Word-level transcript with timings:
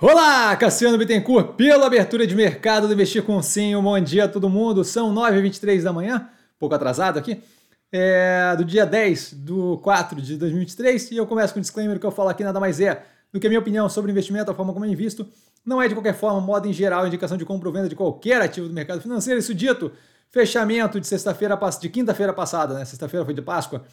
Olá, 0.00 0.56
Cassiano 0.56 0.98
Bittencourt, 0.98 1.54
pela 1.54 1.86
abertura 1.86 2.26
de 2.26 2.34
mercado 2.34 2.88
do 2.88 2.92
Investir 2.92 3.22
com 3.22 3.40
Sim. 3.40 3.76
Um 3.76 3.82
bom 3.82 3.98
dia 4.00 4.24
a 4.24 4.28
todo 4.28 4.50
mundo. 4.50 4.82
São 4.82 5.14
9h23 5.14 5.82
da 5.84 5.92
manhã, 5.92 6.28
pouco 6.58 6.74
atrasado 6.74 7.16
aqui, 7.16 7.40
é, 7.92 8.56
do 8.56 8.64
dia 8.64 8.84
10 8.84 9.34
do 9.34 9.78
4 9.78 10.20
de 10.20 10.36
2023. 10.36 11.12
E 11.12 11.16
eu 11.16 11.24
começo 11.28 11.54
com 11.54 11.60
um 11.60 11.62
disclaimer 11.62 12.00
que 12.00 12.04
eu 12.04 12.10
falo 12.10 12.28
aqui 12.28 12.42
nada 12.42 12.58
mais 12.58 12.80
é 12.80 13.04
do 13.32 13.38
que 13.38 13.46
a 13.46 13.48
minha 13.50 13.60
opinião 13.60 13.88
sobre 13.88 14.10
investimento, 14.10 14.50
a 14.50 14.54
forma 14.54 14.72
como 14.72 14.84
eu 14.84 14.90
invisto. 14.90 15.28
Não 15.64 15.80
é 15.80 15.86
de 15.86 15.94
qualquer 15.94 16.14
forma, 16.14 16.40
modo 16.40 16.66
em 16.66 16.72
geral, 16.72 17.06
indicação 17.06 17.36
de 17.36 17.44
compra 17.44 17.68
ou 17.68 17.72
venda 17.72 17.88
de 17.88 17.94
qualquer 17.94 18.42
ativo 18.42 18.66
do 18.66 18.74
mercado 18.74 19.00
financeiro. 19.00 19.38
Isso 19.38 19.54
dito, 19.54 19.92
fechamento 20.28 20.98
de 20.98 21.06
sexta-feira, 21.06 21.56
de 21.80 21.88
quinta-feira 21.88 22.32
passada, 22.32 22.74
né? 22.74 22.84
Sexta-feira 22.84 23.24
foi 23.24 23.32
de 23.32 23.42
Páscoa, 23.42 23.84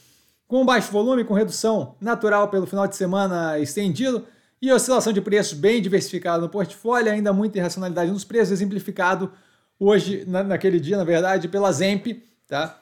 com 0.47 0.65
baixo 0.65 0.91
volume, 0.91 1.23
com 1.23 1.36
redução 1.36 1.95
natural 2.02 2.47
pelo 2.47 2.65
final 2.65 2.88
de 2.88 2.95
semana 2.95 3.59
estendido 3.59 4.25
e 4.62 4.71
oscilação 4.71 5.12
de 5.12 5.20
preços 5.21 5.57
bem 5.57 5.82
diversificada 5.82 6.41
no 6.41 6.50
portfólio, 6.50 7.11
ainda 7.11 7.34
muita 7.34 7.57
irracionalidade 7.57 8.11
nos 8.11 8.24
preços, 8.24 8.52
exemplificado 8.52 9.32
hoje, 9.79 10.24
na, 10.28 10.43
naquele 10.43 10.79
dia, 10.79 10.97
na 10.97 11.04
verdade, 11.04 11.47
pela 11.47 11.71
Zemp, 11.71 12.07
tá? 12.47 12.79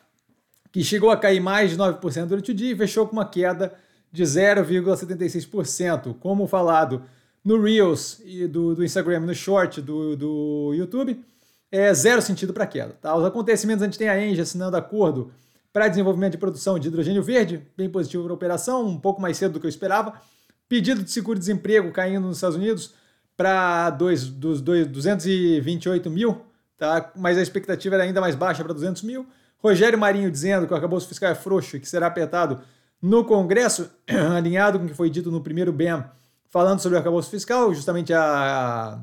que 0.71 0.83
chegou 0.83 1.09
a 1.09 1.17
cair 1.17 1.39
mais 1.39 1.71
de 1.71 1.77
9% 1.77 2.25
durante 2.25 2.51
o 2.51 2.53
dia 2.53 2.73
e 2.73 2.75
fechou 2.75 3.07
com 3.07 3.13
uma 3.13 3.25
queda 3.25 3.73
de 4.11 4.23
0,76%. 4.23 6.15
Como 6.19 6.47
falado 6.47 7.03
no 7.43 7.61
Reels 7.61 8.21
e 8.25 8.45
do, 8.45 8.75
do 8.75 8.83
Instagram, 8.83 9.21
no 9.21 9.33
Short 9.33 9.81
do, 9.81 10.17
do 10.17 10.73
YouTube, 10.75 11.23
é 11.71 11.93
zero 11.93 12.21
sentido 12.21 12.53
para 12.53 12.67
queda. 12.67 12.97
Tá? 13.01 13.15
Os 13.15 13.25
acontecimentos, 13.25 13.81
a 13.81 13.85
gente 13.85 13.97
tem 13.97 14.09
a 14.09 14.21
Engie 14.21 14.41
assinando 14.41 14.75
acordo 14.75 15.31
para 15.71 15.87
desenvolvimento 15.87 16.33
de 16.33 16.37
produção 16.37 16.77
de 16.77 16.87
hidrogênio 16.87 17.23
verde, 17.23 17.63
bem 17.77 17.89
positivo 17.89 18.23
para 18.23 18.33
a 18.33 18.35
operação, 18.35 18.85
um 18.85 18.99
pouco 18.99 19.21
mais 19.21 19.37
cedo 19.37 19.53
do 19.53 19.59
que 19.59 19.65
eu 19.65 19.69
esperava. 19.69 20.19
Pedido 20.69 21.03
de 21.03 21.09
seguro-desemprego 21.09 21.91
caindo 21.91 22.27
nos 22.27 22.37
Estados 22.37 22.55
Unidos 22.55 22.93
para 23.35 23.89
dos 23.89 24.29
228 24.29 26.09
mil, 26.11 26.41
tá? 26.77 27.11
mas 27.15 27.39
a 27.39 27.41
expectativa 27.41 27.95
era 27.95 28.03
ainda 28.03 28.21
mais 28.21 28.35
baixa 28.35 28.63
para 28.63 28.73
200 28.73 29.01
mil. 29.01 29.25
Rogério 29.57 29.97
Marinho 29.97 30.29
dizendo 30.29 30.67
que 30.67 30.73
o 30.73 30.75
arcabouço 30.75 31.07
fiscal 31.07 31.31
é 31.31 31.35
frouxo 31.35 31.75
e 31.75 31.79
que 31.79 31.89
será 31.89 32.05
apertado 32.05 32.61
no 33.01 33.25
Congresso, 33.25 33.89
alinhado 34.37 34.77
com 34.77 34.85
o 34.85 34.87
que 34.87 34.93
foi 34.93 35.09
dito 35.09 35.31
no 35.31 35.41
primeiro 35.41 35.73
BEM, 35.73 36.03
falando 36.49 36.81
sobre 36.81 36.95
o 36.95 36.99
arcabouço 36.99 37.31
fiscal, 37.31 37.73
justamente 37.73 38.13
a 38.13 38.99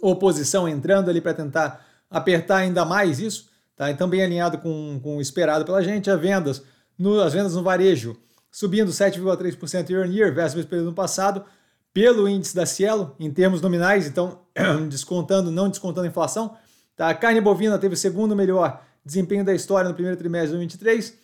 oposição 0.00 0.66
entrando 0.66 1.10
ali 1.10 1.20
para 1.20 1.34
tentar 1.34 1.84
apertar 2.10 2.58
ainda 2.58 2.84
mais 2.84 3.18
isso, 3.18 3.50
tá? 3.76 3.90
então 3.90 4.08
bem 4.08 4.22
alinhado 4.22 4.58
com, 4.58 4.98
com 5.02 5.18
o 5.18 5.20
esperado 5.20 5.64
pela 5.64 5.82
gente. 5.82 6.10
As 6.10 6.20
vendas, 6.20 6.62
no, 6.98 7.20
as 7.20 7.34
vendas 7.34 7.54
no 7.54 7.62
varejo 7.62 8.16
subindo 8.56 8.90
7,3% 8.90 9.90
year 9.90 10.08
on 10.08 10.10
year 10.10 10.34
versus 10.34 10.64
o 10.64 10.66
período 10.66 10.94
passado, 10.94 11.44
pelo 11.92 12.26
índice 12.26 12.56
da 12.56 12.64
Cielo, 12.64 13.14
em 13.20 13.30
termos 13.30 13.60
nominais, 13.60 14.06
então 14.06 14.38
descontando, 14.88 15.50
não 15.50 15.68
descontando 15.68 16.06
a 16.06 16.08
inflação. 16.08 16.56
Tá? 16.96 17.10
A 17.10 17.14
carne 17.14 17.38
bovina 17.38 17.78
teve 17.78 17.92
o 17.92 17.98
segundo 17.98 18.34
melhor 18.34 18.82
desempenho 19.04 19.44
da 19.44 19.54
história 19.54 19.86
no 19.86 19.94
primeiro 19.94 20.16
trimestre 20.16 20.52
de 20.52 20.56
2023, 20.56 21.18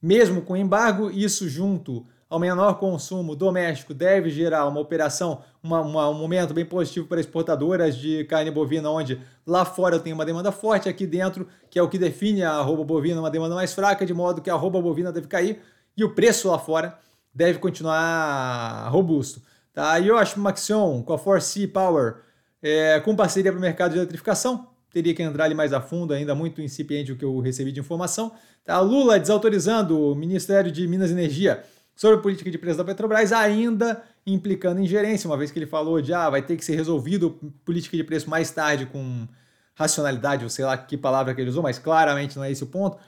mesmo 0.00 0.40
com 0.40 0.56
embargo, 0.56 1.10
isso 1.10 1.46
junto 1.46 2.06
ao 2.26 2.38
menor 2.38 2.78
consumo 2.78 3.36
doméstico 3.36 3.92
deve 3.92 4.30
gerar 4.30 4.66
uma 4.66 4.80
operação, 4.80 5.42
uma, 5.62 5.82
uma, 5.82 6.08
um 6.08 6.14
momento 6.14 6.54
bem 6.54 6.64
positivo 6.64 7.06
para 7.06 7.20
exportadoras 7.20 7.98
de 7.98 8.24
carne 8.24 8.50
bovina, 8.50 8.88
onde 8.88 9.20
lá 9.46 9.66
fora 9.66 10.00
tenho 10.00 10.14
uma 10.14 10.24
demanda 10.24 10.50
forte, 10.50 10.88
aqui 10.88 11.06
dentro, 11.06 11.46
que 11.68 11.78
é 11.78 11.82
o 11.82 11.88
que 11.88 11.98
define 11.98 12.44
a 12.44 12.52
arroba 12.52 12.82
bovina, 12.82 13.20
uma 13.20 13.30
demanda 13.30 13.54
mais 13.54 13.74
fraca, 13.74 14.06
de 14.06 14.14
modo 14.14 14.40
que 14.40 14.48
a 14.48 14.54
arroba 14.54 14.80
bovina 14.80 15.12
deve 15.12 15.26
cair 15.26 15.60
e 15.98 16.04
o 16.04 16.14
preço 16.14 16.48
lá 16.48 16.58
fora 16.58 16.96
deve 17.34 17.58
continuar 17.58 18.88
robusto. 18.88 19.42
Tá? 19.72 19.98
E 19.98 20.06
eu 20.06 20.16
acho 20.16 20.34
que 20.34 20.40
o 20.40 20.42
Maxion 20.42 21.02
com 21.02 21.12
a 21.12 21.18
4C 21.18 21.70
Power, 21.70 22.18
é, 22.62 23.00
com 23.00 23.16
parceria 23.16 23.50
para 23.50 23.58
o 23.58 23.60
mercado 23.60 23.92
de 23.92 23.98
eletrificação, 23.98 24.68
teria 24.92 25.12
que 25.12 25.22
entrar 25.22 25.44
ali 25.44 25.56
mais 25.56 25.72
a 25.72 25.80
fundo, 25.80 26.14
ainda 26.14 26.36
muito 26.36 26.62
incipiente 26.62 27.10
o 27.10 27.16
que 27.16 27.24
eu 27.24 27.40
recebi 27.40 27.72
de 27.72 27.80
informação. 27.80 28.32
Tá? 28.64 28.78
Lula 28.78 29.18
desautorizando 29.18 30.00
o 30.00 30.14
Ministério 30.14 30.70
de 30.70 30.86
Minas 30.86 31.10
e 31.10 31.14
Energia 31.14 31.64
sobre 31.96 32.18
a 32.18 32.22
política 32.22 32.48
de 32.48 32.58
preço 32.58 32.78
da 32.78 32.84
Petrobras, 32.84 33.32
ainda 33.32 34.00
implicando 34.24 34.80
ingerência, 34.80 35.28
uma 35.28 35.36
vez 35.36 35.50
que 35.50 35.58
ele 35.58 35.66
falou 35.66 36.00
de 36.00 36.14
ah, 36.14 36.30
vai 36.30 36.42
ter 36.42 36.56
que 36.56 36.64
ser 36.64 36.76
resolvido 36.76 37.30
política 37.64 37.96
de 37.96 38.04
preço 38.04 38.30
mais 38.30 38.52
tarde 38.52 38.86
com 38.86 39.26
racionalidade, 39.74 40.44
ou 40.44 40.50
sei 40.50 40.64
lá 40.64 40.78
que 40.78 40.96
palavra 40.96 41.34
que 41.34 41.40
ele 41.40 41.50
usou, 41.50 41.62
mas 41.62 41.76
claramente 41.78 42.36
não 42.36 42.44
é 42.44 42.52
esse 42.52 42.62
o 42.62 42.68
ponto. 42.68 42.98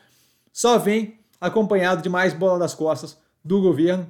Só 0.53 0.76
vem 0.76 1.19
acompanhado 1.40 2.02
de 2.02 2.08
mais 2.08 2.32
bola 2.34 2.58
das 2.58 2.74
costas 2.74 3.16
do 3.44 3.60
governo. 3.60 4.06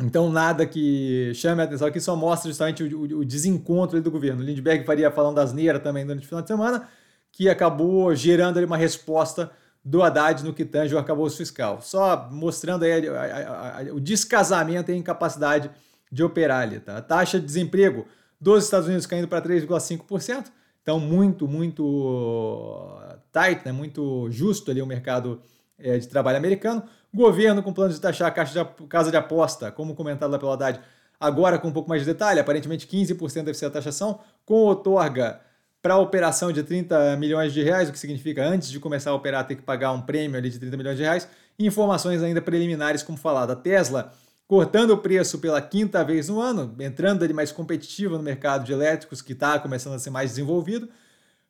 Então, 0.00 0.30
nada 0.30 0.64
que 0.64 1.32
chame 1.34 1.60
a 1.60 1.64
atenção 1.64 1.88
aqui, 1.88 2.00
só 2.00 2.14
mostra 2.14 2.48
justamente 2.48 2.82
o, 2.82 2.98
o, 2.98 3.02
o 3.20 3.24
desencontro 3.24 4.00
do 4.00 4.10
governo. 4.10 4.42
O 4.42 4.44
Lindbergh 4.44 4.84
faria 4.84 5.10
falando 5.10 5.36
das 5.36 5.52
neiras 5.52 5.82
também 5.82 6.06
durante 6.06 6.24
o 6.24 6.28
final 6.28 6.42
de 6.42 6.48
semana, 6.48 6.88
que 7.32 7.48
acabou 7.48 8.14
gerando 8.14 8.58
ali 8.58 8.66
uma 8.66 8.76
resposta 8.76 9.50
do 9.84 10.02
Haddad 10.02 10.44
no 10.44 10.52
que 10.52 10.64
tange 10.64 10.94
o 10.94 10.98
arcabouço 10.98 11.38
fiscal. 11.38 11.80
Só 11.80 12.28
mostrando 12.30 12.84
aí 12.84 13.08
a, 13.08 13.20
a, 13.20 13.80
a, 13.80 13.82
o 13.92 14.00
descasamento 14.00 14.90
e 14.90 14.94
a 14.94 14.96
incapacidade 14.96 15.70
de 16.10 16.22
operar 16.22 16.62
ali. 16.62 16.78
Tá? 16.80 16.98
A 16.98 17.02
taxa 17.02 17.40
de 17.40 17.46
desemprego 17.46 18.06
dos 18.40 18.64
Estados 18.64 18.86
Unidos 18.86 19.06
caindo 19.06 19.26
para 19.26 19.42
3,5%. 19.42 20.46
Então, 20.82 21.00
muito, 21.00 21.46
muito 21.48 22.98
tight, 23.32 23.64
né? 23.64 23.72
muito 23.72 24.30
justo 24.30 24.70
ali 24.70 24.80
o 24.80 24.86
mercado 24.86 25.42
é, 25.78 25.98
de 25.98 26.08
trabalho 26.08 26.38
americano. 26.38 26.82
Governo 27.12 27.62
com 27.62 27.72
plano 27.72 27.92
de 27.92 28.00
taxar 28.00 28.32
a 28.36 28.44
de, 28.44 28.86
casa 28.88 29.10
de 29.10 29.16
aposta, 29.16 29.70
como 29.70 29.94
comentado 29.94 30.30
lá 30.30 30.38
pela 30.38 30.54
Haddad, 30.54 30.80
agora 31.18 31.58
com 31.58 31.68
um 31.68 31.72
pouco 31.72 31.88
mais 31.88 32.02
de 32.02 32.06
detalhe, 32.06 32.38
aparentemente 32.38 32.86
15% 32.86 33.44
deve 33.44 33.54
ser 33.54 33.66
a 33.66 33.70
taxação, 33.70 34.20
com 34.44 34.54
outorga 34.54 35.40
para 35.80 35.94
a 35.94 35.98
operação 35.98 36.52
de 36.52 36.62
30 36.62 37.16
milhões 37.16 37.52
de 37.52 37.62
reais, 37.62 37.88
o 37.88 37.92
que 37.92 37.98
significa 37.98 38.44
antes 38.44 38.68
de 38.68 38.78
começar 38.80 39.10
a 39.10 39.14
operar 39.14 39.46
ter 39.46 39.56
que 39.56 39.62
pagar 39.62 39.92
um 39.92 40.02
prêmio 40.02 40.36
ali 40.36 40.50
de 40.50 40.58
30 40.58 40.76
milhões 40.76 40.96
de 40.96 41.02
reais, 41.02 41.28
informações 41.58 42.22
ainda 42.22 42.42
preliminares, 42.42 43.02
como 43.02 43.16
falado, 43.16 43.52
a 43.52 43.56
Tesla 43.56 44.12
cortando 44.48 44.92
o 44.92 44.98
preço 44.98 45.38
pela 45.38 45.60
quinta 45.60 46.02
vez 46.02 46.28
no 46.30 46.40
ano, 46.40 46.74
entrando 46.80 47.22
ali 47.22 47.34
mais 47.34 47.52
competitiva 47.52 48.16
no 48.16 48.22
mercado 48.22 48.64
de 48.64 48.72
elétricos, 48.72 49.20
que 49.20 49.34
está 49.34 49.58
começando 49.58 49.92
a 49.92 49.98
ser 49.98 50.08
mais 50.08 50.30
desenvolvido, 50.30 50.88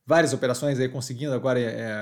várias 0.08 0.32
operações 0.32 0.80
aí 0.80 0.88
conseguindo 0.88 1.34
agora 1.34 1.60
é, 1.60 1.92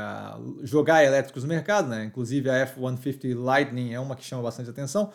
jogar 0.62 1.04
elétricos 1.04 1.42
no 1.42 1.48
mercado, 1.48 1.88
né? 1.88 2.04
Inclusive 2.04 2.48
a 2.48 2.54
F-150 2.58 3.34
Lightning 3.36 3.94
é 3.94 3.98
uma 3.98 4.14
que 4.14 4.24
chama 4.24 4.44
bastante 4.44 4.70
atenção 4.70 5.12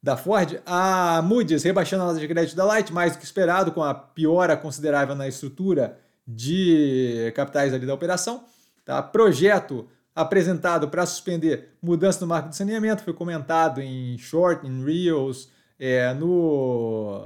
da 0.00 0.16
Ford. 0.16 0.60
A 0.64 1.20
Moody's 1.22 1.64
rebaixando 1.64 2.04
a 2.04 2.06
nota 2.06 2.20
de 2.20 2.28
crédito 2.28 2.54
da 2.54 2.64
Light, 2.64 2.92
mais 2.92 3.14
do 3.14 3.18
que 3.18 3.24
esperado, 3.24 3.72
com 3.72 3.82
a 3.82 3.92
piora 3.92 4.56
considerável 4.56 5.16
na 5.16 5.26
estrutura 5.26 5.98
de 6.24 7.32
capitais 7.34 7.74
ali 7.74 7.84
da 7.84 7.94
operação. 7.94 8.44
Tá? 8.84 9.02
Projeto 9.02 9.88
apresentado 10.14 10.88
para 10.88 11.04
suspender 11.06 11.76
mudança 11.82 12.20
no 12.20 12.28
marco 12.28 12.48
de 12.48 12.56
saneamento, 12.56 13.02
foi 13.02 13.12
comentado 13.12 13.80
em 13.80 14.16
short, 14.18 14.64
em 14.64 14.84
reels, 14.84 15.50
é, 15.80 16.14
no, 16.14 17.20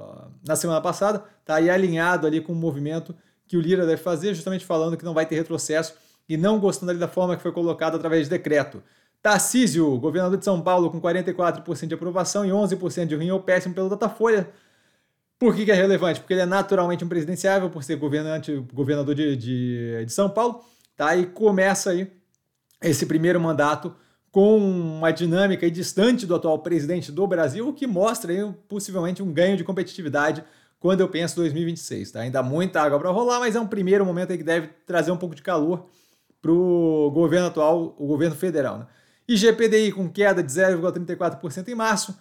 na 0.47 0.56
semana 0.56 0.81
passada, 0.81 1.22
tá? 1.44 1.60
e 1.60 1.69
alinhado 1.69 2.26
ali 2.26 2.41
com 2.41 2.54
o 2.54 2.56
movimento 2.56 3.15
que 3.54 3.56
o 3.56 3.60
Lira 3.60 3.87
deve 3.87 4.03
fazer, 4.03 4.34
justamente 4.34 4.65
falando 4.65 4.97
que 4.97 5.04
não 5.04 5.15
vai 5.15 5.25
ter 5.25 5.37
retrocesso 5.37 5.94
e 6.28 6.37
não 6.37 6.59
gostando 6.59 6.91
ali 6.91 6.98
da 6.98 7.06
forma 7.06 7.37
que 7.37 7.42
foi 7.42 7.53
colocado 7.53 7.94
através 7.94 8.25
de 8.25 8.31
decreto. 8.31 8.82
Tarcísio, 9.22 9.97
governador 9.98 10.37
de 10.37 10.44
São 10.44 10.60
Paulo, 10.60 10.91
com 10.91 11.00
44% 11.00 11.87
de 11.87 11.94
aprovação 11.94 12.44
e 12.44 12.48
11% 12.48 13.06
de 13.06 13.15
ruim 13.15 13.31
ou 13.31 13.41
péssimo 13.41 13.72
pelo 13.72 13.88
Datafolha. 13.88 14.50
Por 15.38 15.54
que, 15.54 15.65
que, 15.65 15.70
é 15.70 15.75
relevante? 15.75 16.19
Porque 16.19 16.34
ele 16.34 16.41
é 16.41 16.47
naturalmente 16.47 17.04
um 17.04 17.09
presidenciável, 17.09 17.70
por 17.70 17.84
ser 17.84 17.94
governante, 17.94 18.56
governador 18.72 19.15
de, 19.15 19.37
de, 19.37 20.04
de 20.04 20.12
São 20.12 20.28
Paulo. 20.28 20.65
Tá? 20.97 21.16
E 21.16 21.25
começa 21.26 21.91
aí 21.91 22.10
esse 22.82 23.06
primeiro 23.06 23.41
mandato 23.41 23.94
com 24.32 24.59
uma 24.59 25.12
dinâmica 25.12 25.71
distante 25.71 26.26
do 26.26 26.34
atual 26.34 26.59
presidente 26.59 27.12
do 27.12 27.25
Brasil, 27.25 27.69
o 27.69 27.72
que 27.72 27.86
mostra 27.86 28.32
aí, 28.32 28.53
possivelmente 28.69 29.22
um 29.22 29.32
ganho 29.32 29.56
de 29.56 29.62
competitividade 29.62 30.42
quando 30.84 31.00
eu 31.00 31.09
penso 31.09 31.37
2026. 31.37 32.11
Tá? 32.11 32.21
Ainda 32.21 32.43
muita 32.43 32.83
água 32.83 32.98
para 32.98 33.09
rolar, 33.09 33.41
mas 33.41 33.57
é 33.57 33.60
um 33.60 33.66
primeiro 33.66 34.04
momento 34.04 34.33
aí 34.33 34.36
que 34.36 34.45
deve 34.45 34.66
trazer 34.84 35.10
um 35.10 35.16
pouco 35.16 35.34
de 35.34 35.41
calor 35.41 35.86
para 36.42 36.53
o 36.53 37.10
governo 37.10 37.47
atual, 37.47 37.97
o 37.98 38.07
governo 38.07 38.36
federal. 38.36 38.81
Né? 38.81 38.86
E 39.27 39.34
GPDI 39.34 39.92
com 39.92 40.10
queda 40.10 40.42
de 40.42 40.53
0,34% 40.53 41.69
em 41.69 41.75
março, 41.75 42.15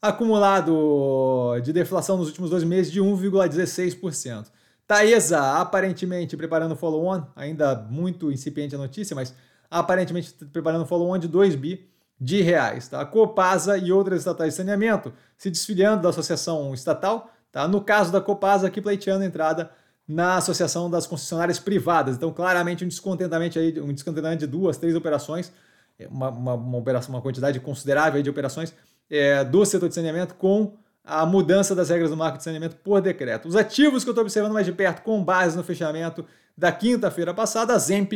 acumulado 0.00 1.60
de 1.64 1.72
deflação 1.72 2.16
nos 2.16 2.28
últimos 2.28 2.48
dois 2.48 2.62
meses 2.62 2.92
de 2.92 3.00
1,16%. 3.00 4.52
Taesa 4.86 5.60
aparentemente 5.60 6.36
preparando 6.36 6.76
follow-on, 6.76 7.24
ainda 7.34 7.74
muito 7.90 8.30
incipiente 8.30 8.76
a 8.76 8.78
notícia, 8.78 9.16
mas 9.16 9.34
aparentemente 9.68 10.32
preparando 10.52 10.86
follow-on 10.86 11.18
de 11.18 11.26
2 11.26 11.56
bi 11.56 11.90
de 12.20 12.40
reais. 12.40 12.86
Tá? 12.86 13.04
Copasa 13.04 13.76
e 13.76 13.90
outras 13.90 14.20
estatais 14.20 14.52
de 14.52 14.58
saneamento 14.58 15.12
se 15.36 15.50
desfiliando 15.50 16.04
da 16.04 16.10
associação 16.10 16.72
estatal 16.72 17.32
Tá? 17.56 17.66
No 17.66 17.80
caso 17.80 18.12
da 18.12 18.20
Copasa, 18.20 18.66
aqui 18.66 18.82
pleiteando 18.82 19.24
entrada 19.24 19.70
na 20.06 20.36
Associação 20.36 20.90
das 20.90 21.06
Concessionárias 21.06 21.58
Privadas. 21.58 22.14
Então, 22.14 22.30
claramente, 22.30 22.84
um 22.84 22.88
descontentamento, 22.88 23.58
aí, 23.58 23.80
um 23.80 23.94
descontentamento 23.94 24.40
de 24.40 24.46
duas, 24.46 24.76
três 24.76 24.94
operações, 24.94 25.50
é, 25.98 26.06
uma, 26.06 26.28
uma, 26.28 26.52
uma, 26.52 26.76
operação, 26.76 27.14
uma 27.14 27.22
quantidade 27.22 27.58
considerável 27.58 28.22
de 28.22 28.28
operações 28.28 28.74
é, 29.08 29.42
do 29.42 29.64
setor 29.64 29.88
de 29.88 29.94
saneamento 29.94 30.34
com 30.34 30.74
a 31.02 31.24
mudança 31.24 31.74
das 31.74 31.88
regras 31.88 32.10
do 32.10 32.16
marco 32.18 32.36
de 32.36 32.44
saneamento 32.44 32.76
por 32.76 33.00
decreto. 33.00 33.48
Os 33.48 33.56
ativos 33.56 34.04
que 34.04 34.10
eu 34.10 34.12
estou 34.12 34.22
observando 34.22 34.52
mais 34.52 34.66
de 34.66 34.72
perto, 34.72 35.00
com 35.00 35.24
base 35.24 35.56
no 35.56 35.64
fechamento 35.64 36.26
da 36.58 36.70
quinta-feira 36.70 37.32
passada, 37.32 37.72
a 37.72 37.78
Zemp, 37.78 38.12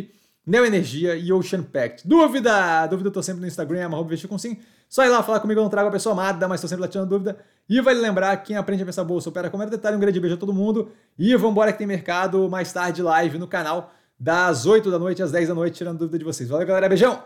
Neoenergia 0.46 1.16
e 1.16 1.32
Ocean 1.32 1.62
Pact. 1.62 2.06
Dúvida? 2.06 2.86
Dúvida 2.86 3.08
eu 3.08 3.12
tô 3.12 3.22
sempre 3.22 3.40
no 3.40 3.46
Instagram, 3.46 3.86
arroba 3.86 4.14
sim. 4.38 4.58
Só 4.88 5.04
ir 5.04 5.08
lá 5.08 5.22
falar 5.22 5.38
comigo, 5.40 5.60
eu 5.60 5.62
não 5.62 5.70
trago 5.70 5.88
a 5.88 5.92
pessoa 5.92 6.12
amada, 6.12 6.48
mas 6.48 6.58
estou 6.58 6.68
sempre 6.68 6.82
lá 6.82 6.88
tirando 6.88 7.08
dúvida. 7.08 7.38
E 7.68 7.80
vale 7.80 8.00
lembrar, 8.00 8.36
quem 8.38 8.56
aprende 8.56 8.82
a 8.82 8.86
pensar 8.86 9.04
bolsa 9.04 9.28
opera 9.28 9.48
com 9.48 9.56
mero 9.56 9.70
detalhe. 9.70 9.96
Um 9.96 10.00
grande 10.00 10.18
beijo 10.18 10.34
a 10.34 10.38
todo 10.38 10.52
mundo. 10.52 10.90
E 11.16 11.36
vambora 11.36 11.72
que 11.72 11.78
tem 11.78 11.86
mercado 11.86 12.48
mais 12.48 12.72
tarde 12.72 13.00
live 13.00 13.38
no 13.38 13.46
canal 13.46 13.92
das 14.18 14.66
8 14.66 14.90
da 14.90 14.98
noite 14.98 15.22
às 15.22 15.30
10 15.30 15.48
da 15.48 15.54
noite, 15.54 15.76
tirando 15.76 15.98
dúvida 15.98 16.18
de 16.18 16.24
vocês. 16.24 16.48
Valeu, 16.48 16.66
galera. 16.66 16.88
Beijão! 16.88 17.22